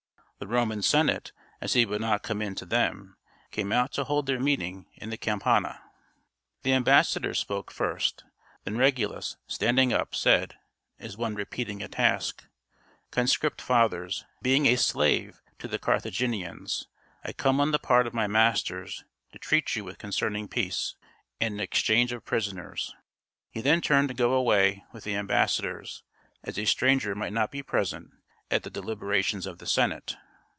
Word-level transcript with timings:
The 0.43 0.47
Roman 0.47 0.81
Senate, 0.81 1.33
as 1.61 1.73
he 1.73 1.85
would 1.85 2.01
not 2.01 2.23
come 2.23 2.41
in 2.41 2.55
to 2.55 2.65
them, 2.65 3.15
came 3.51 3.71
out 3.71 3.91
to 3.91 4.03
hold 4.05 4.25
their 4.25 4.39
meeting 4.39 4.87
in 4.95 5.11
the 5.11 5.15
Campagna. 5.17 5.83
The 6.63 6.73
ambassadors 6.73 7.37
spoke 7.37 7.69
first, 7.69 8.23
then 8.63 8.75
Regulus, 8.75 9.37
standing 9.45 9.93
up, 9.93 10.15
said, 10.15 10.57
as 10.97 11.15
one 11.15 11.35
repeating 11.35 11.83
a 11.83 11.87
task, 11.87 12.43
"Conscript 13.11 13.61
fathers, 13.61 14.25
being 14.41 14.65
a 14.65 14.77
slave 14.77 15.43
to 15.59 15.67
the 15.67 15.77
Carthaginians, 15.77 16.87
I 17.23 17.33
come 17.33 17.59
on 17.59 17.69
the 17.69 17.77
part 17.77 18.07
of 18.07 18.15
my 18.15 18.25
masters 18.25 19.03
to 19.33 19.37
treat 19.37 19.67
with 19.75 19.75
you 19.75 19.95
concerning 19.95 20.47
peace, 20.47 20.95
and 21.39 21.53
an 21.53 21.59
exchange 21.59 22.11
of 22.11 22.25
prisoners." 22.25 22.95
He 23.51 23.61
then 23.61 23.79
turned 23.79 24.07
to 24.07 24.15
go 24.15 24.33
away 24.33 24.85
with 24.91 25.03
the 25.03 25.15
ambassadors, 25.15 26.01
as 26.43 26.57
a 26.57 26.65
stranger 26.65 27.13
might 27.13 27.31
not 27.31 27.51
be 27.51 27.61
present 27.61 28.09
at 28.49 28.63
the 28.63 28.71
deliberations 28.71 29.45
of 29.45 29.59
the 29.59 29.67
Senate. 29.67 30.15